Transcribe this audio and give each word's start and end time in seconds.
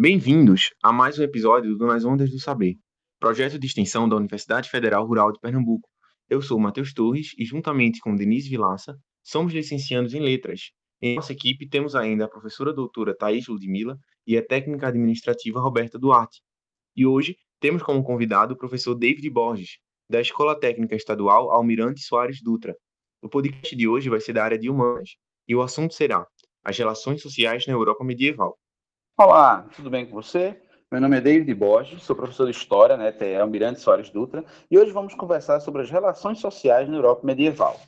Bem-vindos 0.00 0.72
a 0.80 0.92
mais 0.92 1.18
um 1.18 1.24
episódio 1.24 1.76
do 1.76 1.84
Nas 1.84 2.04
Ondas 2.04 2.30
do 2.30 2.38
Saber, 2.38 2.76
projeto 3.18 3.58
de 3.58 3.66
extensão 3.66 4.08
da 4.08 4.14
Universidade 4.14 4.70
Federal 4.70 5.04
Rural 5.04 5.32
de 5.32 5.40
Pernambuco. 5.40 5.88
Eu 6.30 6.40
sou 6.40 6.56
Matheus 6.60 6.94
Torres 6.94 7.32
e, 7.36 7.44
juntamente 7.44 7.98
com 7.98 8.14
Denise 8.14 8.48
Vilaça, 8.48 8.96
somos 9.24 9.52
licenciados 9.52 10.14
em 10.14 10.20
Letras. 10.20 10.70
Em 11.02 11.16
nossa 11.16 11.32
equipe 11.32 11.68
temos 11.68 11.96
ainda 11.96 12.26
a 12.26 12.28
professora 12.28 12.72
doutora 12.72 13.12
Thaís 13.12 13.48
Ludmilla 13.48 13.98
e 14.24 14.38
a 14.38 14.46
técnica 14.46 14.86
administrativa 14.86 15.60
Roberta 15.60 15.98
Duarte. 15.98 16.42
E 16.94 17.04
hoje 17.04 17.34
temos 17.58 17.82
como 17.82 18.04
convidado 18.04 18.54
o 18.54 18.56
professor 18.56 18.94
David 18.94 19.28
Borges, 19.28 19.78
da 20.08 20.20
Escola 20.20 20.56
Técnica 20.56 20.94
Estadual 20.94 21.50
Almirante 21.50 22.02
Soares 22.02 22.40
Dutra. 22.40 22.72
O 23.20 23.28
podcast 23.28 23.74
de 23.74 23.88
hoje 23.88 24.08
vai 24.08 24.20
ser 24.20 24.34
da 24.34 24.44
área 24.44 24.58
de 24.60 24.70
Humanas 24.70 25.16
e 25.48 25.56
o 25.56 25.60
assunto 25.60 25.92
será 25.92 26.24
as 26.64 26.78
relações 26.78 27.20
sociais 27.20 27.66
na 27.66 27.72
Europa 27.72 28.04
medieval. 28.04 28.56
Olá, 29.20 29.68
tudo 29.74 29.90
bem 29.90 30.06
com 30.06 30.12
você? 30.12 30.56
Meu 30.92 31.00
nome 31.00 31.16
é 31.16 31.20
David 31.20 31.52
Borges, 31.52 32.04
sou 32.04 32.14
professor 32.14 32.44
de 32.44 32.56
História 32.56 32.96
na 32.96 33.08
ETE 33.08 33.34
Almirante 33.34 33.80
Soares 33.80 34.10
Dutra 34.10 34.44
e 34.70 34.78
hoje 34.78 34.92
vamos 34.92 35.12
conversar 35.12 35.58
sobre 35.58 35.82
as 35.82 35.90
relações 35.90 36.38
sociais 36.38 36.88
na 36.88 36.94
Europa 36.94 37.26
medieval. 37.26 37.80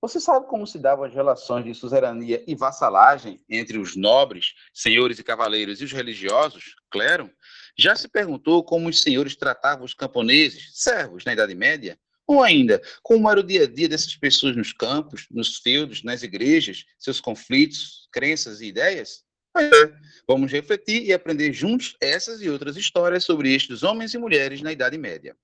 Você 0.00 0.18
sabe 0.18 0.46
como 0.46 0.66
se 0.66 0.78
davam 0.78 1.04
as 1.04 1.12
relações 1.12 1.66
de 1.66 1.74
suzerania 1.74 2.42
e 2.46 2.54
vassalagem 2.54 3.38
entre 3.50 3.76
os 3.76 3.94
nobres, 3.96 4.54
senhores 4.72 5.18
e 5.18 5.22
cavaleiros 5.22 5.82
e 5.82 5.84
os 5.84 5.92
religiosos, 5.92 6.74
clero? 6.90 7.30
Já 7.78 7.94
se 7.94 8.08
perguntou 8.08 8.64
como 8.64 8.88
os 8.88 9.02
senhores 9.02 9.36
tratavam 9.36 9.84
os 9.84 9.92
camponeses, 9.92 10.70
servos, 10.72 11.22
na 11.26 11.34
Idade 11.34 11.54
Média? 11.54 11.98
Ou 12.26 12.42
ainda, 12.42 12.80
como 13.02 13.30
era 13.30 13.40
o 13.40 13.44
dia 13.44 13.64
a 13.64 13.68
dia 13.70 13.90
dessas 13.90 14.16
pessoas 14.16 14.56
nos 14.56 14.72
campos, 14.72 15.26
nos 15.30 15.58
feudos, 15.58 16.02
nas 16.02 16.22
igrejas, 16.22 16.86
seus 16.98 17.20
conflitos, 17.20 18.08
crenças 18.10 18.62
e 18.62 18.68
ideias? 18.68 19.30
É. 19.56 19.92
Vamos 20.26 20.50
refletir 20.50 21.04
e 21.04 21.12
aprender 21.12 21.52
juntos 21.52 21.96
essas 22.00 22.40
e 22.40 22.48
outras 22.48 22.76
histórias 22.76 23.24
sobre 23.24 23.52
estes 23.52 23.82
homens 23.82 24.14
e 24.14 24.18
mulheres 24.18 24.62
na 24.62 24.72
Idade 24.72 24.96
Média. 24.96 25.36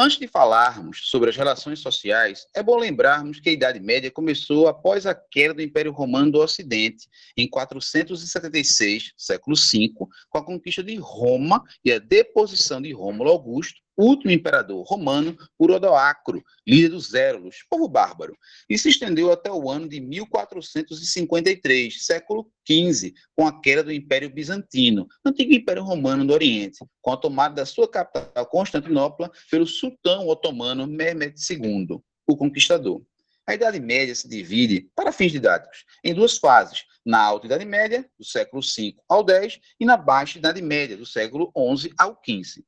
Antes 0.00 0.18
de 0.18 0.28
falarmos 0.28 1.08
sobre 1.10 1.28
as 1.28 1.36
relações 1.36 1.80
sociais, 1.80 2.46
é 2.54 2.62
bom 2.62 2.76
lembrarmos 2.76 3.40
que 3.40 3.48
a 3.48 3.52
Idade 3.52 3.80
Média 3.80 4.10
começou 4.12 4.68
após 4.68 5.06
a 5.06 5.14
queda 5.14 5.54
do 5.54 5.62
Império 5.62 5.90
Romano 5.90 6.30
do 6.30 6.38
Ocidente, 6.38 7.08
em 7.36 7.48
476, 7.48 9.12
século 9.16 9.56
V, 9.56 9.92
com 10.28 10.38
a 10.38 10.44
conquista 10.44 10.84
de 10.84 10.94
Roma 10.96 11.64
e 11.84 11.90
a 11.90 11.98
deposição 11.98 12.80
de 12.80 12.92
Rômulo 12.92 13.28
Augusto, 13.28 13.80
último 14.04 14.30
imperador 14.30 14.84
romano, 14.86 15.36
por 15.56 15.70
Odoacro, 15.70 16.42
líder 16.66 16.90
dos 16.90 17.14
Érulos, 17.14 17.64
povo 17.68 17.88
bárbaro, 17.88 18.36
e 18.70 18.78
se 18.78 18.88
estendeu 18.88 19.32
até 19.32 19.50
o 19.50 19.68
ano 19.68 19.88
de 19.88 20.00
1453, 20.00 22.06
século 22.06 22.48
XV, 22.66 23.12
com 23.34 23.46
a 23.46 23.60
queda 23.60 23.82
do 23.82 23.92
Império 23.92 24.30
Bizantino, 24.30 25.08
antigo 25.24 25.52
Império 25.52 25.82
Romano 25.82 26.24
do 26.24 26.32
Oriente, 26.32 26.78
com 27.02 27.12
a 27.12 27.16
tomada 27.16 27.56
da 27.56 27.66
sua 27.66 27.88
capital, 27.88 28.46
Constantinopla, 28.46 29.30
pelo 29.50 29.66
sultão 29.66 30.28
otomano 30.28 30.86
Mehmed 30.86 31.34
II, 31.50 32.00
o 32.26 32.36
Conquistador. 32.36 33.02
A 33.48 33.54
Idade 33.54 33.80
Média 33.80 34.14
se 34.14 34.28
divide, 34.28 34.90
para 34.94 35.10
fins 35.10 35.32
didáticos, 35.32 35.86
em 36.04 36.12
duas 36.12 36.36
fases, 36.36 36.84
na 37.04 37.18
Alta 37.18 37.46
Idade 37.46 37.64
Média, 37.64 38.06
do 38.18 38.24
século 38.24 38.60
V 38.60 38.94
ao 39.08 39.26
X, 39.26 39.58
e 39.80 39.86
na 39.86 39.96
Baixa 39.96 40.38
Idade 40.38 40.60
Média, 40.60 40.98
do 40.98 41.06
século 41.06 41.50
XI 41.74 41.90
ao 41.98 42.20
XV. 42.22 42.62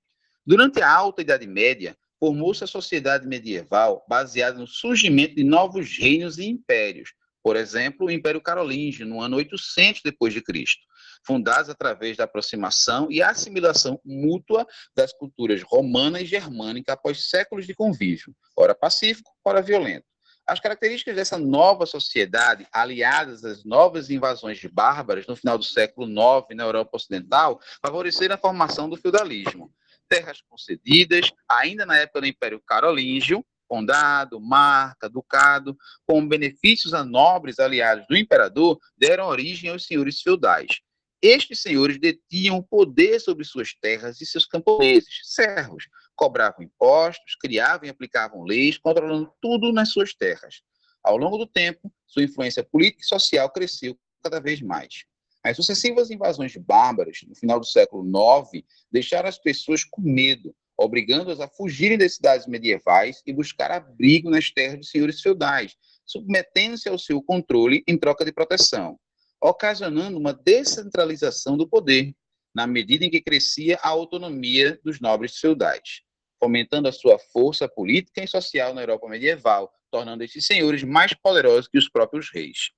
Durante 0.47 0.81
a 0.81 0.91
Alta 0.91 1.21
Idade 1.21 1.47
Média, 1.47 1.97
formou-se 2.19 2.65
a 2.65 2.67
sociedade 2.67 3.27
medieval 3.27 4.05
baseada 4.09 4.59
no 4.59 4.67
surgimento 4.67 5.35
de 5.35 5.45
novos 5.45 5.97
reinos 5.99 6.39
e 6.39 6.45
impérios, 6.45 7.13
por 7.43 7.57
exemplo, 7.57 8.07
o 8.07 8.11
Império 8.11 8.41
Carolíngio, 8.41 9.07
no 9.07 9.21
ano 9.21 9.37
800 9.37 10.03
depois 10.03 10.33
de 10.33 10.43
Cristo, 10.43 10.83
fundados 11.27 11.71
através 11.71 12.17
da 12.17 12.25
aproximação 12.25 13.11
e 13.11 13.23
assimilação 13.23 14.01
mútua 14.05 14.67
das 14.95 15.13
culturas 15.13 15.63
romana 15.63 16.21
e 16.21 16.27
germânica 16.27 16.93
após 16.93 17.29
séculos 17.29 17.67
de 17.67 17.75
convívio, 17.75 18.35
ora 18.57 18.75
pacífico, 18.75 19.31
ora 19.45 19.63
violento. 19.63 20.05
As 20.47 20.59
características 20.59 21.15
dessa 21.15 21.39
nova 21.39 21.87
sociedade, 21.87 22.67
aliadas 22.73 23.45
às 23.45 23.65
novas 23.65 24.11
invasões 24.11 24.59
de 24.59 24.69
bárbaras 24.69 25.27
no 25.27 25.37
final 25.37 25.57
do 25.57 25.65
século 25.65 26.09
IX 26.09 26.57
na 26.57 26.65
Europa 26.65 26.97
Ocidental, 26.97 27.61
favoreceram 27.81 28.35
a 28.35 28.39
formação 28.39 28.89
do 28.89 28.97
feudalismo 28.97 29.73
terras 30.11 30.43
concedidas, 30.43 31.33
ainda 31.49 31.87
na 31.87 31.97
época 31.97 32.21
do 32.21 32.27
Império 32.27 32.61
Carolíngio, 32.67 33.47
condado, 33.69 34.41
marca, 34.41 35.09
ducado, 35.09 35.79
com 36.05 36.27
benefícios 36.27 36.93
a 36.93 37.05
nobres 37.05 37.61
aliados 37.61 38.05
do 38.09 38.17
imperador, 38.17 38.81
deram 38.97 39.29
origem 39.29 39.71
aos 39.71 39.87
senhores 39.87 40.21
feudais. 40.21 40.81
Estes 41.23 41.63
senhores 41.63 41.99
detinham 41.99 42.57
o 42.57 42.63
poder 42.63 43.21
sobre 43.21 43.45
suas 43.45 43.73
terras 43.75 44.21
e 44.21 44.27
seus 44.27 44.45
camponeses, 44.45 45.21
servos, 45.23 45.85
cobravam 46.17 46.65
impostos, 46.65 47.37
criavam 47.41 47.87
e 47.87 47.91
aplicavam 47.91 48.43
leis, 48.43 48.77
controlando 48.77 49.33
tudo 49.41 49.73
nas 49.73 49.91
suas 49.91 50.13
terras. 50.15 50.63
Ao 51.03 51.17
longo 51.17 51.39
do 51.39 51.47
tempo, 51.47 51.93
sua 52.07 52.25
influência 52.25 52.65
política 52.65 53.03
e 53.05 53.07
social 53.07 53.49
cresceu 53.51 53.97
cada 54.23 54.41
vez 54.41 54.61
mais. 54.61 55.05
As 55.43 55.57
sucessivas 55.57 56.11
invasões 56.11 56.55
bárbaras, 56.57 57.21
no 57.27 57.35
final 57.35 57.59
do 57.59 57.67
século 57.67 58.05
IX, 58.05 58.65
deixaram 58.91 59.29
as 59.29 59.39
pessoas 59.39 59.85
com 59.85 60.03
medo, 60.03 60.55
obrigando-as 60.77 61.41
a 61.41 61.49
fugirem 61.49 61.97
das 61.97 62.15
cidades 62.15 62.47
medievais 62.47 63.23
e 63.27 63.33
buscar 63.33 63.71
abrigo 63.71 64.29
nas 64.31 64.51
terras 64.51 64.79
dos 64.79 64.91
senhores 64.91 65.21
feudais, 65.21 65.77
submetendo-se 66.05 66.89
ao 66.89 66.99
seu 66.99 67.23
controle 67.23 67.83
em 67.87 67.97
troca 67.97 68.25
de 68.25 68.33
proteção, 68.33 68.99
ocasionando 69.43 70.19
uma 70.19 70.35
descentralização 70.35 71.57
do 71.57 71.69
poder, 71.69 72.15
na 72.55 72.67
medida 72.67 73.05
em 73.05 73.11
que 73.11 73.21
crescia 73.21 73.79
a 73.83 73.89
autonomia 73.89 74.79
dos 74.85 75.01
nobres 75.01 75.39
feudais, 75.39 76.03
fomentando 76.39 76.89
a 76.89 76.93
sua 76.93 77.19
força 77.19 77.69
política 77.69 78.23
e 78.23 78.27
social 78.27 78.75
na 78.75 78.83
Europa 78.83 79.09
medieval, 79.09 79.73
tornando 79.91 80.25
esses 80.25 80.45
senhores 80.45 80.83
mais 80.83 81.15
poderosos 81.15 81.69
que 81.69 81.79
os 81.79 81.89
próprios 81.89 82.31
reis. 82.33 82.71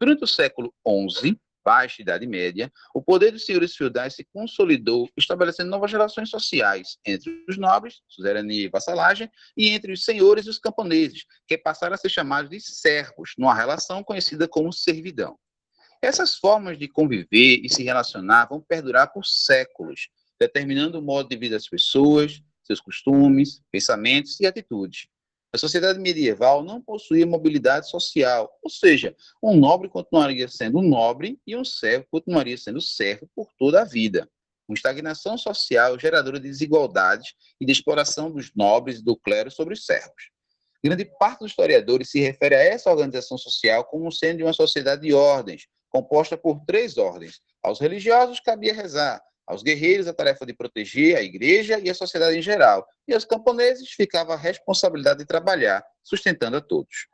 Durante 0.00 0.24
o 0.24 0.26
século 0.26 0.72
XI, 0.86 1.36
Baixa 1.64 2.02
Idade 2.02 2.26
Média, 2.26 2.72
o 2.94 3.02
poder 3.02 3.30
dos 3.30 3.44
senhores 3.44 3.74
feudais 3.74 4.14
se 4.14 4.24
consolidou, 4.32 5.08
estabelecendo 5.16 5.70
novas 5.70 5.92
relações 5.92 6.30
sociais 6.30 6.98
entre 7.04 7.44
os 7.48 7.58
nobres, 7.58 8.00
suzerania 8.08 8.64
e 8.64 8.68
vassalagem, 8.68 9.30
e 9.56 9.70
entre 9.70 9.92
os 9.92 10.04
senhores 10.04 10.46
e 10.46 10.50
os 10.50 10.58
camponeses, 10.58 11.24
que 11.46 11.58
passaram 11.58 11.94
a 11.94 11.98
ser 11.98 12.08
chamados 12.08 12.50
de 12.50 12.60
servos, 12.60 13.32
numa 13.36 13.54
relação 13.54 14.02
conhecida 14.02 14.48
como 14.48 14.72
servidão. 14.72 15.38
Essas 16.00 16.36
formas 16.36 16.78
de 16.78 16.88
conviver 16.88 17.60
e 17.62 17.68
se 17.68 17.82
relacionar 17.82 18.46
vão 18.46 18.60
perdurar 18.60 19.12
por 19.12 19.26
séculos, 19.26 20.08
determinando 20.40 20.98
o 20.98 21.02
modo 21.02 21.28
de 21.28 21.36
vida 21.36 21.56
das 21.56 21.68
pessoas, 21.68 22.40
seus 22.62 22.80
costumes, 22.80 23.60
pensamentos 23.70 24.38
e 24.40 24.46
atitudes. 24.46 25.08
A 25.50 25.56
sociedade 25.56 25.98
medieval 25.98 26.62
não 26.62 26.80
possuía 26.80 27.26
mobilidade 27.26 27.88
social, 27.88 28.50
ou 28.62 28.68
seja, 28.68 29.16
um 29.42 29.56
nobre 29.56 29.88
continuaria 29.88 30.46
sendo 30.46 30.82
nobre 30.82 31.40
e 31.46 31.56
um 31.56 31.64
servo 31.64 32.06
continuaria 32.10 32.58
sendo 32.58 32.82
servo 32.82 33.26
por 33.34 33.48
toda 33.58 33.80
a 33.80 33.84
vida. 33.84 34.28
Uma 34.68 34.74
estagnação 34.74 35.38
social 35.38 35.98
geradora 35.98 36.38
de 36.38 36.48
desigualdades 36.48 37.32
e 37.58 37.64
de 37.64 37.72
exploração 37.72 38.30
dos 38.30 38.54
nobres 38.54 38.98
e 38.98 39.04
do 39.04 39.16
clero 39.16 39.50
sobre 39.50 39.72
os 39.72 39.86
servos. 39.86 40.30
Grande 40.84 41.06
parte 41.18 41.40
dos 41.40 41.52
historiadores 41.52 42.10
se 42.10 42.20
refere 42.20 42.54
a 42.54 42.62
essa 42.62 42.90
organização 42.90 43.38
social 43.38 43.84
como 43.84 44.12
sendo 44.12 44.44
uma 44.44 44.52
sociedade 44.52 45.00
de 45.00 45.14
ordens, 45.14 45.66
composta 45.88 46.36
por 46.36 46.62
três 46.66 46.98
ordens. 46.98 47.40
Aos 47.62 47.80
religiosos 47.80 48.38
cabia 48.38 48.74
rezar, 48.74 49.22
aos 49.48 49.62
guerreiros 49.62 50.06
a 50.06 50.12
tarefa 50.12 50.44
de 50.44 50.52
proteger 50.52 51.16
a 51.16 51.22
igreja 51.22 51.80
e 51.82 51.88
a 51.88 51.94
sociedade 51.94 52.36
em 52.36 52.42
geral, 52.42 52.86
e 53.06 53.14
aos 53.14 53.24
camponeses 53.24 53.90
ficava 53.90 54.34
a 54.34 54.36
responsabilidade 54.36 55.20
de 55.20 55.26
trabalhar, 55.26 55.82
sustentando 56.04 56.58
a 56.58 56.60
todos. 56.60 57.08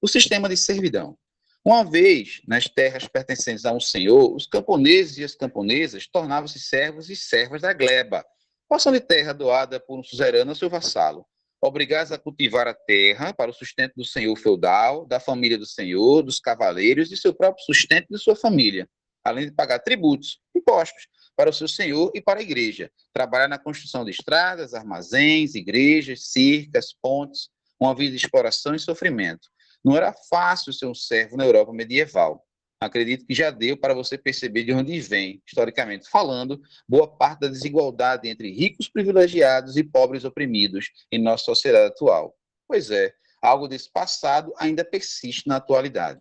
O 0.00 0.08
sistema 0.08 0.48
de 0.48 0.56
servidão. 0.56 1.16
Uma 1.62 1.84
vez 1.84 2.40
nas 2.48 2.64
terras 2.64 3.06
pertencentes 3.06 3.66
a 3.66 3.72
um 3.72 3.80
senhor, 3.80 4.34
os 4.34 4.46
camponeses 4.46 5.18
e 5.18 5.24
as 5.24 5.34
camponesas 5.34 6.06
tornavam-se 6.06 6.58
servos 6.58 7.10
e 7.10 7.14
servas 7.14 7.60
da 7.60 7.74
gleba, 7.74 8.24
porção 8.66 8.90
de 8.90 9.00
terra 9.00 9.34
doada 9.34 9.78
por 9.78 9.98
um 9.98 10.02
suzerano 10.02 10.52
a 10.52 10.54
seu 10.54 10.70
vassalo, 10.70 11.26
obrigados 11.60 12.12
a 12.12 12.18
cultivar 12.18 12.66
a 12.66 12.72
terra 12.72 13.34
para 13.34 13.50
o 13.50 13.54
sustento 13.54 13.92
do 13.94 14.04
senhor 14.06 14.34
feudal, 14.36 15.04
da 15.04 15.20
família 15.20 15.58
do 15.58 15.66
senhor, 15.66 16.22
dos 16.22 16.40
cavaleiros 16.40 17.12
e 17.12 17.16
seu 17.18 17.34
próprio 17.34 17.62
sustento 17.66 18.06
de 18.10 18.18
sua 18.18 18.34
família, 18.34 18.88
além 19.22 19.44
de 19.44 19.52
pagar 19.52 19.80
tributos, 19.80 20.40
impostos, 20.56 21.08
para 21.40 21.48
o 21.48 21.54
seu 21.54 21.66
senhor 21.66 22.12
e 22.14 22.20
para 22.20 22.40
a 22.40 22.42
igreja. 22.42 22.92
Trabalhar 23.14 23.48
na 23.48 23.58
construção 23.58 24.04
de 24.04 24.10
estradas, 24.10 24.74
armazéns, 24.74 25.54
igrejas, 25.54 26.26
cercas, 26.30 26.92
pontes, 26.92 27.48
uma 27.80 27.94
vida 27.94 28.10
de 28.10 28.22
exploração 28.22 28.74
e 28.74 28.78
sofrimento. 28.78 29.48
Não 29.82 29.96
era 29.96 30.12
fácil 30.28 30.70
ser 30.70 30.84
um 30.84 30.94
servo 30.94 31.38
na 31.38 31.46
Europa 31.46 31.72
medieval. 31.72 32.44
Acredito 32.78 33.24
que 33.24 33.32
já 33.32 33.50
deu 33.50 33.74
para 33.74 33.94
você 33.94 34.18
perceber 34.18 34.64
de 34.64 34.74
onde 34.74 35.00
vem, 35.00 35.42
historicamente 35.46 36.10
falando, 36.10 36.60
boa 36.86 37.08
parte 37.08 37.40
da 37.40 37.48
desigualdade 37.48 38.28
entre 38.28 38.52
ricos 38.52 38.90
privilegiados 38.90 39.78
e 39.78 39.82
pobres 39.82 40.26
oprimidos 40.26 40.90
em 41.10 41.18
nossa 41.18 41.44
sociedade 41.44 41.86
atual. 41.86 42.34
Pois 42.68 42.90
é, 42.90 43.14
algo 43.40 43.66
desse 43.66 43.90
passado 43.90 44.52
ainda 44.58 44.84
persiste 44.84 45.48
na 45.48 45.56
atualidade. 45.56 46.20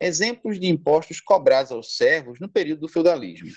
Exemplos 0.00 0.60
de 0.60 0.68
impostos 0.68 1.20
cobrados 1.20 1.72
aos 1.72 1.96
servos 1.96 2.38
no 2.38 2.48
período 2.48 2.82
do 2.82 2.88
feudalismo 2.88 3.50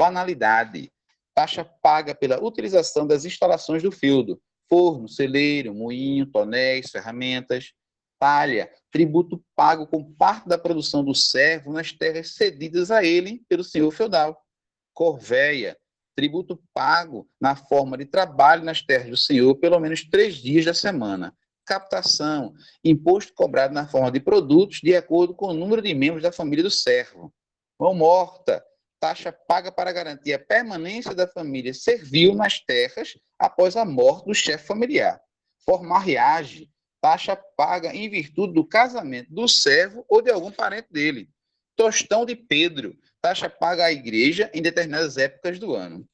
Banalidade. 0.00 0.90
Taxa 1.34 1.62
paga 1.62 2.14
pela 2.14 2.42
utilização 2.42 3.06
das 3.06 3.26
instalações 3.26 3.82
do 3.82 3.92
feudo. 3.92 4.40
Forno, 4.66 5.06
celeiro, 5.06 5.74
moinho, 5.74 6.24
tonéis, 6.24 6.88
ferramentas. 6.90 7.74
Talha. 8.18 8.70
Tributo 8.90 9.44
pago 9.54 9.86
com 9.86 10.02
parte 10.14 10.48
da 10.48 10.56
produção 10.56 11.04
do 11.04 11.14
servo 11.14 11.70
nas 11.70 11.92
terras 11.92 12.32
cedidas 12.32 12.90
a 12.90 13.04
ele 13.04 13.42
pelo 13.46 13.62
senhor 13.62 13.90
feudal. 13.90 14.42
Corvéia. 14.94 15.76
Tributo 16.16 16.58
pago 16.72 17.28
na 17.38 17.54
forma 17.54 17.98
de 17.98 18.06
trabalho 18.06 18.64
nas 18.64 18.80
terras 18.80 19.10
do 19.10 19.18
senhor 19.18 19.54
pelo 19.56 19.78
menos 19.78 20.02
três 20.08 20.36
dias 20.36 20.64
da 20.64 20.72
semana 20.72 21.36
captação, 21.66 22.52
imposto 22.82 23.32
cobrado 23.32 23.72
na 23.72 23.86
forma 23.86 24.10
de 24.10 24.18
produtos 24.18 24.80
de 24.82 24.96
acordo 24.96 25.32
com 25.32 25.48
o 25.48 25.54
número 25.54 25.80
de 25.80 25.94
membros 25.94 26.20
da 26.20 26.32
família 26.32 26.64
do 26.64 26.70
servo. 26.70 27.32
Mão 27.78 27.94
morta, 27.94 28.60
taxa 29.00 29.32
paga 29.32 29.72
para 29.72 29.90
garantir 29.90 30.34
a 30.34 30.38
permanência 30.38 31.14
da 31.14 31.26
família 31.26 31.72
servil 31.72 32.34
nas 32.34 32.60
terras 32.60 33.18
após 33.38 33.74
a 33.74 33.84
morte 33.84 34.26
do 34.26 34.34
chefe 34.34 34.66
familiar. 34.66 35.18
Formarriage, 35.64 36.70
taxa 37.00 37.34
paga 37.56 37.94
em 37.94 38.08
virtude 38.10 38.52
do 38.52 38.64
casamento 38.64 39.32
do 39.32 39.48
servo 39.48 40.04
ou 40.08 40.20
de 40.20 40.30
algum 40.30 40.52
parente 40.52 40.88
dele. 40.90 41.30
Tostão 41.74 42.26
de 42.26 42.36
Pedro, 42.36 42.94
taxa 43.22 43.48
paga 43.48 43.86
à 43.86 43.92
igreja 43.92 44.50
em 44.52 44.60
determinadas 44.60 45.16
épocas 45.16 45.58
do 45.58 45.74
ano. 45.74 46.06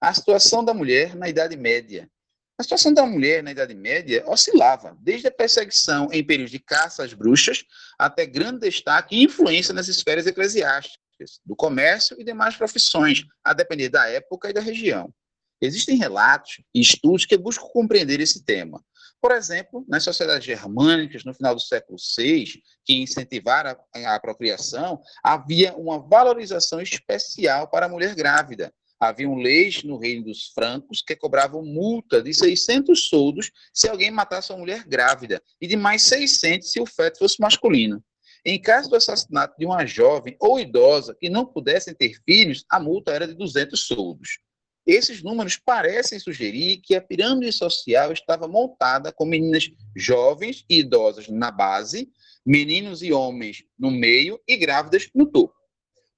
A 0.00 0.14
situação 0.14 0.64
da 0.64 0.72
mulher 0.72 1.14
na 1.14 1.28
Idade 1.28 1.56
Média. 1.56 2.10
A 2.58 2.62
situação 2.62 2.92
da 2.92 3.04
mulher 3.04 3.42
na 3.42 3.52
Idade 3.52 3.74
Média 3.74 4.24
oscilava, 4.26 4.96
desde 5.00 5.26
a 5.28 5.30
perseguição 5.30 6.08
em 6.10 6.24
períodos 6.24 6.50
de 6.50 6.58
caça 6.58 7.04
às 7.04 7.12
bruxas 7.12 7.64
até 7.98 8.24
grande 8.24 8.60
destaque 8.60 9.16
e 9.16 9.24
influência 9.24 9.74
nas 9.74 9.88
esferas 9.88 10.26
eclesiásticas, 10.26 10.98
do 11.44 11.56
comércio 11.56 12.16
e 12.20 12.24
demais 12.24 12.56
profissões, 12.56 13.24
a 13.44 13.52
depender 13.52 13.88
da 13.88 14.08
época 14.08 14.50
e 14.50 14.52
da 14.52 14.60
região. 14.60 15.12
Existem 15.60 15.96
relatos 15.96 16.62
e 16.74 16.80
estudos 16.80 17.26
que 17.26 17.36
buscam 17.36 17.66
compreender 17.72 18.20
esse 18.20 18.44
tema. 18.44 18.82
Por 19.20 19.32
exemplo, 19.32 19.84
nas 19.86 20.02
sociedades 20.02 20.44
germânicas, 20.44 21.24
no 21.24 21.34
final 21.34 21.54
do 21.54 21.60
século 21.60 21.98
VI, 22.16 22.62
que 22.84 22.94
incentivaram 22.94 23.76
a, 23.94 24.14
a 24.14 24.20
procriação, 24.20 25.00
havia 25.22 25.76
uma 25.76 25.98
valorização 25.98 26.80
especial 26.80 27.68
para 27.68 27.84
a 27.84 27.88
mulher 27.88 28.14
grávida, 28.14 28.72
Haviam 29.00 29.34
leis 29.34 29.82
no 29.82 29.96
reino 29.96 30.26
dos 30.26 30.48
francos 30.48 31.00
que 31.00 31.16
cobravam 31.16 31.64
multa 31.64 32.22
de 32.22 32.34
600 32.34 33.08
soldos 33.08 33.50
se 33.72 33.88
alguém 33.88 34.10
matasse 34.10 34.52
uma 34.52 34.58
mulher 34.58 34.86
grávida 34.86 35.42
e 35.58 35.66
de 35.66 35.74
mais 35.74 36.02
600 36.02 36.70
se 36.70 36.78
o 36.78 36.84
feto 36.84 37.18
fosse 37.18 37.40
masculino. 37.40 38.04
Em 38.44 38.60
caso 38.60 38.88
do 38.88 38.96
assassinato 38.96 39.54
de 39.58 39.66
uma 39.66 39.84
jovem 39.84 40.36
ou 40.40 40.58
idosa 40.58 41.16
que 41.18 41.28
não 41.28 41.44
pudessem 41.44 41.94
ter 41.94 42.14
filhos, 42.24 42.64
a 42.70 42.80
multa 42.80 43.12
era 43.12 43.26
de 43.26 43.34
200 43.34 43.78
soldos. 43.86 44.38
Esses 44.86 45.22
números 45.22 45.56
parecem 45.56 46.18
sugerir 46.18 46.78
que 46.78 46.94
a 46.94 47.02
pirâmide 47.02 47.52
social 47.52 48.12
estava 48.12 48.48
montada 48.48 49.12
com 49.12 49.26
meninas 49.26 49.70
jovens 49.94 50.64
e 50.68 50.80
idosas 50.80 51.28
na 51.28 51.50
base, 51.50 52.10
meninos 52.44 53.02
e 53.02 53.12
homens 53.12 53.62
no 53.78 53.90
meio 53.90 54.40
e 54.48 54.56
grávidas 54.56 55.10
no 55.14 55.26
topo. 55.26 55.54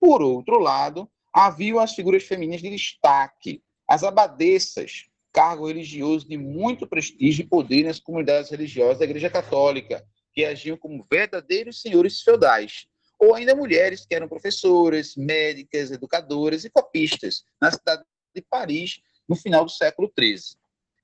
Por 0.00 0.22
outro 0.22 0.58
lado, 0.58 1.10
haviam 1.34 1.80
as 1.80 1.94
figuras 1.94 2.22
femininas 2.22 2.62
de 2.62 2.70
destaque, 2.70 3.62
as 3.88 4.04
abadesas, 4.04 5.06
cargo 5.32 5.66
religioso 5.66 6.28
de 6.28 6.36
muito 6.36 6.86
prestígio 6.86 7.44
e 7.44 7.48
poder 7.48 7.84
nas 7.84 7.98
comunidades 7.98 8.50
religiosas 8.50 8.98
da 8.98 9.04
Igreja 9.04 9.30
Católica, 9.30 10.04
que 10.32 10.44
agiam 10.44 10.76
como 10.76 11.06
verdadeiros 11.10 11.80
senhores 11.80 12.20
feudais, 12.22 12.86
ou 13.18 13.34
ainda 13.34 13.54
mulheres 13.54 14.04
que 14.06 14.14
eram 14.14 14.28
professoras, 14.28 15.14
médicas, 15.16 15.90
educadoras 15.90 16.64
e 16.64 16.70
copistas, 16.70 17.44
na 17.60 17.70
cidade 17.70 18.02
de 18.34 18.42
Paris, 18.42 19.00
no 19.28 19.36
final 19.36 19.64
do 19.64 19.70
século 19.70 20.12
XIII, 20.18 20.56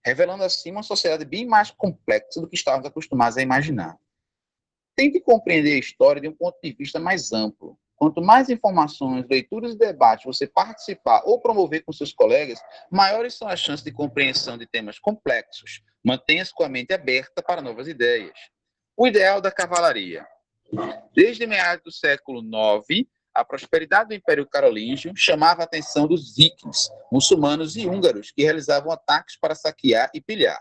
revelando 0.04 0.42
assim 0.42 0.70
uma 0.70 0.82
sociedade 0.82 1.25
bem 1.25 1.46
mais 1.46 1.70
complexa 1.70 2.40
do 2.40 2.48
que 2.48 2.56
estávamos 2.56 2.86
acostumados 2.86 3.36
a 3.38 3.42
imaginar. 3.42 3.96
Tente 4.96 5.20
compreender 5.20 5.75
a 5.75 5.78
história 5.78 6.20
de 6.20 6.28
um 6.28 6.34
ponto 6.34 6.58
de 6.62 6.72
vista 6.72 6.98
mais 6.98 7.32
amplo, 7.32 7.78
Quanto 7.98 8.22
mais 8.22 8.48
informações, 8.48 9.26
leituras 9.28 9.75
e 9.75 9.78
debates 9.78 10.25
você 10.25 10.46
participar 10.46 11.20
ou 11.25 11.40
promover 11.40 11.84
com 11.84 11.92
seus 11.92 12.12
colegas, 12.12 12.60
maiores 12.88 13.34
são 13.34 13.48
as 13.48 13.58
chances 13.58 13.84
de 13.84 13.90
compreensão 13.90 14.56
de 14.56 14.69
temas 14.69 15.00
complexos. 15.00 15.82
Mantenha-se 16.04 16.54
com 16.54 16.62
a 16.62 16.69
mente 16.69 16.94
aberta 16.94 17.42
para 17.42 17.60
novas 17.60 17.88
ideias. 17.88 18.38
O 18.98 19.06
ideal 19.06 19.40
da 19.40 19.52
cavalaria. 19.52 20.26
Desde 21.14 21.46
meados 21.46 21.84
do 21.84 21.92
século 21.92 22.42
IX, 22.42 23.08
a 23.32 23.44
prosperidade 23.44 24.08
do 24.08 24.14
Império 24.14 24.44
Carolíngio 24.44 25.12
chamava 25.14 25.62
a 25.62 25.64
atenção 25.64 26.08
dos 26.08 26.34
vikings, 26.36 26.90
muçulmanos 27.10 27.76
e 27.76 27.86
húngaros, 27.86 28.32
que 28.32 28.42
realizavam 28.42 28.90
ataques 28.90 29.38
para 29.38 29.54
saquear 29.54 30.10
e 30.12 30.20
pilhar. 30.20 30.60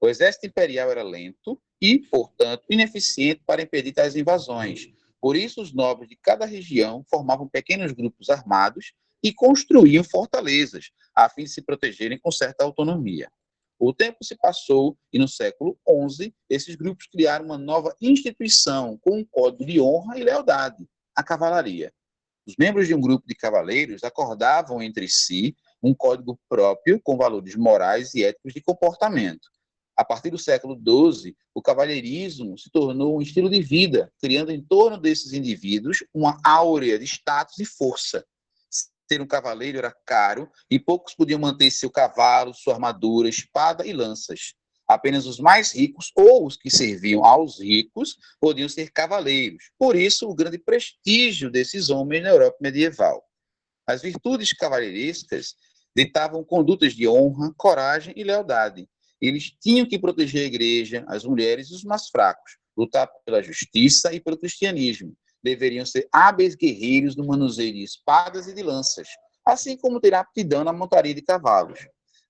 O 0.00 0.08
exército 0.08 0.46
imperial 0.46 0.90
era 0.90 1.02
lento 1.02 1.60
e, 1.80 1.98
portanto, 1.98 2.64
ineficiente 2.70 3.42
para 3.46 3.60
impedir 3.60 3.92
tais 3.92 4.16
invasões, 4.16 4.88
por 5.24 5.36
isso, 5.36 5.62
os 5.62 5.72
nobres 5.72 6.06
de 6.06 6.16
cada 6.16 6.44
região 6.44 7.02
formavam 7.08 7.48
pequenos 7.48 7.92
grupos 7.92 8.28
armados 8.28 8.92
e 9.22 9.32
construíam 9.32 10.04
fortalezas, 10.04 10.90
a 11.14 11.30
fim 11.30 11.44
de 11.44 11.48
se 11.48 11.62
protegerem 11.62 12.18
com 12.18 12.30
certa 12.30 12.62
autonomia. 12.62 13.32
O 13.78 13.92
tempo 13.92 14.18
se 14.22 14.36
passou 14.36 14.96
e, 15.12 15.18
no 15.18 15.28
século 15.28 15.78
XI, 16.08 16.34
esses 16.48 16.76
grupos 16.76 17.06
criaram 17.06 17.46
uma 17.46 17.58
nova 17.58 17.94
instituição 18.00 18.98
com 18.98 19.18
um 19.18 19.24
código 19.24 19.64
de 19.64 19.80
honra 19.80 20.18
e 20.18 20.24
lealdade, 20.24 20.88
a 21.14 21.22
cavalaria. 21.22 21.92
Os 22.46 22.54
membros 22.58 22.86
de 22.86 22.94
um 22.94 23.00
grupo 23.00 23.26
de 23.26 23.34
cavaleiros 23.34 24.04
acordavam 24.04 24.82
entre 24.82 25.08
si 25.08 25.56
um 25.82 25.94
código 25.94 26.38
próprio 26.48 27.00
com 27.02 27.16
valores 27.16 27.56
morais 27.56 28.14
e 28.14 28.24
éticos 28.24 28.52
de 28.52 28.60
comportamento, 28.60 29.48
a 29.96 30.04
partir 30.04 30.30
do 30.30 30.38
século 30.38 30.74
XII, 30.76 31.36
o 31.54 31.62
cavalheirismo 31.62 32.58
se 32.58 32.68
tornou 32.68 33.16
um 33.16 33.22
estilo 33.22 33.48
de 33.48 33.62
vida, 33.62 34.12
criando 34.20 34.50
em 34.50 34.60
torno 34.60 34.98
desses 34.98 35.32
indivíduos 35.32 36.04
uma 36.12 36.36
áurea 36.44 36.98
de 36.98 37.04
status 37.04 37.58
e 37.60 37.64
força. 37.64 38.26
Ser 39.14 39.22
um 39.22 39.26
cavaleiro 39.28 39.78
era 39.78 39.94
caro 40.04 40.50
e 40.68 40.76
poucos 40.76 41.14
podiam 41.14 41.38
manter 41.38 41.70
seu 41.70 41.88
cavalo, 41.88 42.52
sua 42.52 42.74
armadura, 42.74 43.28
espada 43.28 43.86
e 43.86 43.92
lanças. 43.92 44.54
Apenas 44.88 45.24
os 45.24 45.38
mais 45.38 45.72
ricos 45.72 46.10
ou 46.16 46.44
os 46.44 46.56
que 46.56 46.68
serviam 46.68 47.24
aos 47.24 47.60
ricos 47.60 48.16
podiam 48.40 48.68
ser 48.68 48.90
cavaleiros. 48.90 49.70
Por 49.78 49.94
isso, 49.94 50.28
o 50.28 50.34
grande 50.34 50.58
prestígio 50.58 51.48
desses 51.48 51.90
homens 51.90 52.24
na 52.24 52.30
Europa 52.30 52.56
medieval. 52.60 53.22
As 53.86 54.02
virtudes 54.02 54.52
cavalheirescas 54.52 55.54
ditavam 55.96 56.42
condutas 56.42 56.92
de 56.92 57.06
honra, 57.06 57.54
coragem 57.56 58.14
e 58.16 58.24
lealdade, 58.24 58.88
eles 59.20 59.52
tinham 59.60 59.86
que 59.86 59.96
proteger 59.96 60.42
a 60.42 60.46
igreja, 60.46 61.04
as 61.06 61.24
mulheres 61.24 61.70
e 61.70 61.74
os 61.74 61.84
mais 61.84 62.08
fracos, 62.08 62.56
lutar 62.76 63.08
pela 63.24 63.40
justiça 63.40 64.12
e 64.12 64.18
pelo 64.18 64.36
cristianismo. 64.36 65.16
Deveriam 65.44 65.84
ser 65.84 66.08
hábeis 66.10 66.54
guerreiros 66.54 67.14
no 67.14 67.26
manuseio 67.26 67.74
de 67.74 67.82
espadas 67.82 68.48
e 68.48 68.54
de 68.54 68.62
lanças, 68.62 69.06
assim 69.46 69.76
como 69.76 70.00
ter 70.00 70.14
aptidão 70.14 70.64
na 70.64 70.72
montaria 70.72 71.14
de 71.14 71.20
cavalos. 71.20 71.78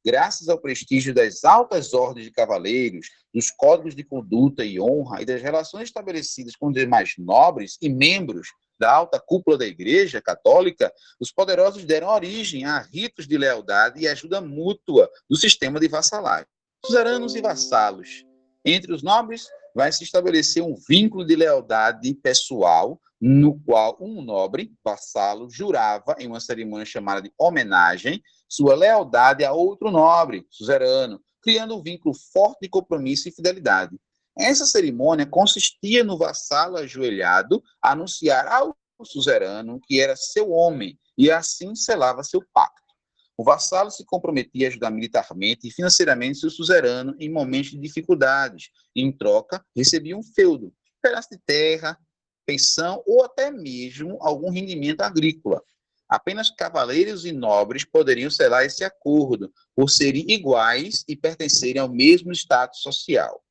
Graças 0.04 0.49
ao 0.49 0.61
prestígio 0.61 1.14
das 1.14 1.44
altas 1.44 1.94
ordens 1.94 2.26
de 2.26 2.33
cavaleiros, 2.33 3.06
dos 3.33 3.50
códigos 3.50 3.94
de 3.94 4.04
conduta 4.04 4.64
e 4.64 4.78
honra 4.78 5.23
e 5.23 5.25
das 5.25 5.40
relações 5.40 5.85
estabelecidas 5.85 6.56
com 6.56 6.66
os 6.66 6.75
demais 6.75 7.14
nobres 7.16 7.78
e 7.80 7.88
membros 7.88 8.49
da 8.78 8.92
alta 8.92 9.23
cúpula 9.25 9.56
da 9.56 9.64
Igreja 9.64 10.21
Católica, 10.21 10.92
os 11.21 11.30
poderosos 11.30 11.85
deram 11.85 12.09
origem 12.09 12.64
a 12.64 12.80
ritos 12.80 13.26
de 13.26 13.38
lealdade 13.38 14.00
e 14.00 14.09
ajuda 14.09 14.40
mútua 14.40 15.09
do 15.30 15.37
sistema 15.37 15.78
de 15.78 15.87
vassalagem 15.88 16.49
suzeranos 16.85 17.35
e 17.35 17.40
vassalos. 17.40 18.25
Entre 18.64 18.92
os 18.92 19.02
nobres 19.02 19.47
vai 19.75 19.92
se 19.92 20.04
estabelecer 20.04 20.62
um 20.62 20.75
vínculo 20.88 21.26
de 21.26 21.37
lealdade 21.37 22.14
pessoal, 22.14 22.99
no 23.21 23.61
qual 23.61 23.97
um 24.00 24.23
nobre, 24.23 24.73
vassalo, 24.85 25.50
jurava, 25.50 26.16
em 26.18 26.26
uma 26.26 26.40
cerimônia 26.40 26.87
chamada 26.87 27.21
de 27.21 27.33
homenagem, 27.38 28.23
sua 28.49 28.75
lealdade 28.75 29.44
a 29.44 29.52
outro 29.52 29.90
nobre, 29.90 30.47
suzerano, 30.49 31.21
criando 31.42 31.76
um 31.76 31.83
vínculo 31.83 32.14
forte 32.33 32.61
de 32.62 32.68
compromisso 32.68 33.28
e 33.28 33.33
fidelidade. 33.33 33.99
Essa 34.38 34.64
cerimônia 34.64 35.26
consistia 35.26 36.02
no 36.02 36.16
vassalo 36.16 36.76
ajoelhado 36.76 37.62
anunciar 37.83 38.47
ao 38.47 38.76
suzerano 39.02 39.80
que 39.87 40.00
era 40.00 40.16
seu 40.16 40.50
homem 40.50 40.99
e 41.16 41.30
assim 41.30 41.75
selava 41.75 42.23
seu 42.23 42.42
pacto. 42.52 42.84
O 43.37 43.43
vassalo 43.43 43.91
se 43.91 44.05
comprometia 44.05 44.67
a 44.67 44.71
ajudar 44.71 44.91
militarmente 44.91 45.67
e 45.67 45.71
financeiramente 45.71 46.38
seu 46.38 46.50
suzerano 46.50 47.17
em 47.19 47.29
momentos 47.29 47.71
de 47.71 47.79
dificuldades. 47.79 48.71
Em 48.95 49.11
troca, 49.11 49.64
recebia 49.76 50.17
um 50.17 50.23
feudo, 50.23 50.67
um 50.67 50.73
pedaço 51.03 51.31
de 51.31 51.38
terra, 51.45 51.99
pensão 52.47 53.03
ou 53.07 53.25
até 53.25 53.50
mesmo 53.50 54.19
algum 54.21 54.50
rendimento 54.50 55.00
agrícola. 55.00 55.62
Apenas 56.09 56.50
cavaleiros 56.50 57.25
e 57.25 57.33
nobres 57.33 57.85
poderiam 57.85 58.31
selar 58.31 58.64
esse 58.64 58.85
acordo, 58.85 59.53
por 59.75 59.91
serem 59.91 60.31
iguais 60.31 61.03
e 61.09 61.17
pertencerem 61.17 61.81
ao 61.81 61.88
mesmo 61.88 62.31
status 62.33 62.83
social. 62.83 63.43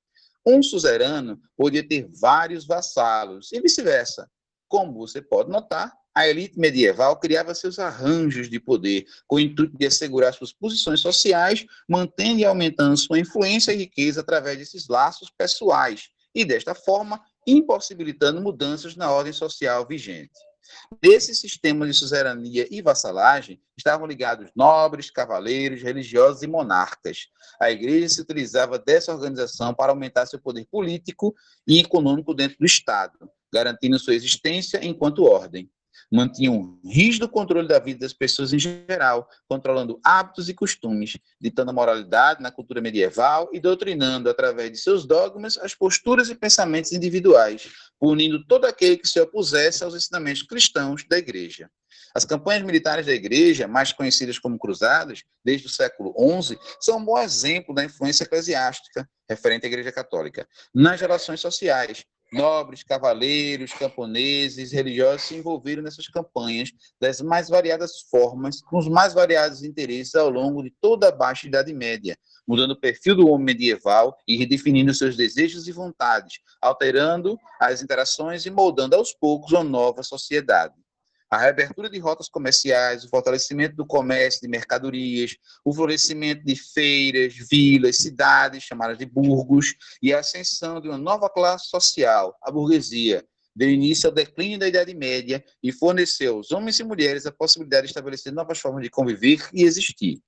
Um 0.46 0.62
suzerano 0.62 1.42
podia 1.58 1.86
ter 1.86 2.08
vários 2.22 2.66
vassalos 2.66 3.52
e 3.52 3.60
vice-versa. 3.60 4.30
Como 4.68 4.94
você 4.94 5.22
pode 5.22 5.50
notar, 5.50 5.94
A 6.16 6.28
elite 6.28 6.60
medieval 6.60 7.20
criava 7.20 7.56
seus 7.56 7.80
arranjos 7.80 8.48
de 8.48 8.60
poder, 8.60 9.06
com 9.28 9.38
o 9.38 9.40
intuito 9.40 9.76
de 9.76 9.88
assegurar 9.88 10.32
suas 10.34 10.54
posições 10.54 11.00
sociais, 11.00 11.66
mantendo 11.90 12.40
e 12.40 12.46
aumentando 12.46 12.96
sua 12.96 13.20
influência 13.20 13.72
e 13.72 13.78
riqueza 13.78 14.22
através 14.22 14.60
desses 14.60 14.88
laços 14.88 15.32
pessoais, 15.36 16.10
e 16.36 16.46
desta 16.46 16.76
forma 16.76 17.20
impossibilitando 17.48 18.42
mudanças 18.42 18.96
na 18.96 19.12
ordem 19.12 19.34
social 19.34 19.88
vigente. 19.88 20.32
Desse 21.02 21.36
sistema 21.36 21.86
de 21.86 21.94
suzerania 21.94 22.68
e 22.72 22.82
vassalagem 22.82 23.62
estavam 23.76 24.08
ligados 24.08 24.50
nobres, 24.56 25.12
cavaleiros, 25.12 25.82
religiosos 25.82 26.42
e 26.42 26.48
monarcas. 26.48 27.28
A 27.60 27.70
igreja 27.70 28.08
se 28.10 28.22
utilizava 28.22 28.80
dessa 28.80 29.14
organização 29.14 29.74
para 29.74 29.92
aumentar 29.92 30.26
seu 30.26 30.40
poder 30.40 30.66
político 30.72 31.36
e 31.68 31.80
econômico 31.80 32.34
dentro 32.34 32.58
do 32.60 32.66
Estado, 32.66 33.18
garantindo 33.52 34.00
sua 34.00 34.16
existência 34.16 34.84
enquanto 34.84 35.26
ordem 35.26 35.70
mantinham 36.14 36.80
rígido 36.86 37.28
controle 37.28 37.68
da 37.68 37.80
vida 37.80 38.02
das 38.02 38.14
pessoas 38.14 38.54
em 38.54 38.60
geral, 38.60 39.28
controlando 39.48 40.00
hábitos 40.04 40.48
e 40.48 40.54
costumes, 40.54 41.18
ditando 41.42 41.72
a 41.72 41.74
moralidade 41.74 42.44
na 42.44 42.52
cultura 42.52 42.80
medieval 42.80 43.50
e 43.52 43.60
doutrinando, 43.60 44.30
através 44.30 44.72
de 44.72 44.78
seus 44.78 45.08
dogmas, 45.08 45.58
as 45.58 45.74
posturas 45.74 46.30
e 46.30 46.36
pensamentos 46.36 46.92
individuais, 46.92 47.68
punindo 48.00 48.46
todo 48.46 48.66
aquele 48.66 48.96
que 48.96 49.08
se 49.08 49.20
opusesse 49.20 49.84
aos 49.84 49.96
ensinamentos 49.96 50.44
cristãos 50.44 51.04
da 51.10 51.18
Igreja. 51.18 51.68
As 52.14 52.24
campanhas 52.24 52.62
militares 52.62 53.08
da 53.08 53.14
Igreja, 53.14 53.68
mais 53.68 53.92
conhecidas 53.92 54.38
como 54.38 54.60
cruzadas, 54.60 55.24
desde 55.44 55.66
o 55.66 55.70
século 55.70 56.14
XI, 56.44 56.60
são 56.80 57.00
um 57.00 57.06
bom 57.06 57.18
exemplo 57.18 57.74
da 57.74 57.84
influência 57.84 58.24
eclesiástica 58.24 59.10
referente 59.28 59.66
à 59.66 59.68
Igreja 59.68 59.92
Católica 59.92 60.48
nas 60.76 61.02
relações 61.02 61.42
sociais, 61.42 62.06
Nobres, 62.34 62.82
cavaleiros, 62.82 63.74
camponeses, 63.74 64.72
religiosos 64.72 65.22
se 65.22 65.36
envolveram 65.36 65.84
nessas 65.84 66.08
campanhas 66.08 66.72
das 67.00 67.22
mais 67.22 67.48
variadas 67.48 68.02
formas, 68.10 68.60
com 68.62 68.80
os 68.80 68.90
mais 68.90 69.14
variados 69.14 69.64
interesses 69.64 70.16
ao 70.16 70.32
longo 70.32 70.64
de 70.64 70.74
toda 70.82 71.10
a 71.10 71.12
Baixa 71.12 71.48
Idade 71.48 71.72
Média, 71.72 72.18
mudando 72.48 72.72
o 72.72 72.80
perfil 72.80 73.16
do 73.16 73.28
homem 73.30 73.46
medieval 73.46 74.18
e 74.28 74.36
redefinindo 74.36 74.94
seus 74.96 75.16
desejos 75.16 75.68
e 75.68 75.72
vontades, 75.72 76.40
alterando 76.60 77.38
as 77.60 77.84
interações 77.84 78.48
e 78.48 78.50
moldando 78.50 78.96
aos 78.96 79.14
poucos 79.14 79.52
uma 79.52 79.64
nova 79.64 80.02
sociedade 80.02 80.74
a 81.34 81.38
reabertura 81.38 81.90
de 81.90 81.98
rotas 81.98 82.30
comerciais, 82.30 83.04
o 83.04 83.10
fortalecimento 83.10 83.76
do 83.76 83.86
comércio 83.86 84.40
de 84.42 84.48
mercadorias, 84.48 85.36
o 85.66 85.74
florescimento 85.74 86.44
de 86.46 86.56
feiras, 86.56 87.34
vilas, 87.50 87.98
cidades 87.98 88.64
chamadas 88.64 88.98
de 88.98 89.06
burgos 89.06 89.74
e 90.02 90.14
a 90.14 90.20
ascensão 90.20 90.80
de 90.80 90.88
uma 90.88 90.98
nova 90.98 91.30
classe 91.30 91.70
social, 91.70 92.38
a 92.42 92.52
burguesia, 92.52 93.26
deu 93.56 93.70
início 93.70 94.08
ao 94.08 94.14
declínio 94.14 94.60
da 94.60 94.68
Idade 94.68 94.94
Média 94.94 95.44
e 95.62 95.72
forneceu 95.72 96.38
aos 96.38 96.52
homens 96.52 96.80
e 96.80 96.84
mulheres 96.84 97.26
a 97.26 97.32
possibilidade 97.32 97.88
de 97.88 97.90
estabelecer 97.90 98.32
novas 98.32 98.60
formas 98.60 98.84
de 98.84 98.90
conviver 98.90 99.48
e 99.54 99.64
existir. 99.64 100.22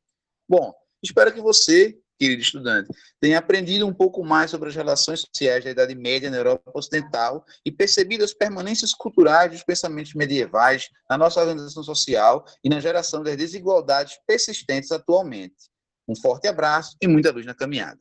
Bom, 0.50 0.74
espero 1.04 1.32
que 1.32 1.42
você 1.42 1.98
querido 2.18 2.42
estudante, 2.42 2.90
tenha 3.20 3.38
aprendido 3.38 3.86
um 3.86 3.94
pouco 3.94 4.24
mais 4.24 4.52
sobre 4.52 4.70
as 4.70 4.76
relações 4.76 5.22
sociais 5.22 5.64
da 5.64 5.72
Idade 5.72 5.96
Média 5.96 6.30
na 6.30 6.38
Europa 6.38 6.72
Ocidental 6.74 7.46
e 7.66 7.72
percebido 7.72 8.24
as 8.24 8.34
permanências 8.34 8.94
culturais 8.94 9.52
dos 9.52 9.64
pensamentos 9.64 10.14
medievais 10.14 10.90
na 11.10 11.18
nossa 11.18 11.40
organização 11.40 11.84
social 11.84 12.46
e 12.64 12.70
na 12.70 12.80
geração 12.80 13.22
das 13.24 13.36
desigualdades 13.36 14.18
persistentes 14.26 14.92
atualmente. 14.92 15.70
Um 16.08 16.16
forte 16.16 16.48
abraço 16.48 16.96
e 17.02 17.08
muita 17.08 17.32
luz 17.32 17.46
na 17.46 17.54
caminhada. 17.54 18.00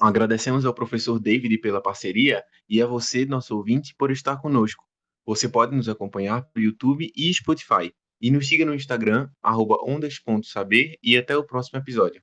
Agradecemos 0.00 0.64
ao 0.64 0.74
professor 0.74 1.20
David 1.20 1.58
pela 1.58 1.82
parceria 1.82 2.42
e 2.68 2.80
a 2.82 2.86
você, 2.86 3.24
nosso 3.24 3.56
ouvinte, 3.56 3.94
por 3.96 4.10
estar 4.10 4.36
conosco. 4.38 4.84
Você 5.24 5.48
pode 5.48 5.76
nos 5.76 5.88
acompanhar 5.88 6.42
pelo 6.52 6.66
YouTube 6.66 7.12
e 7.14 7.32
Spotify. 7.32 7.92
E 8.20 8.30
nos 8.30 8.48
siga 8.48 8.64
no 8.64 8.74
Instagram, 8.74 9.28
ondas.saber, 9.44 10.96
e 11.02 11.16
até 11.16 11.36
o 11.36 11.44
próximo 11.44 11.78
episódio. 11.78 12.22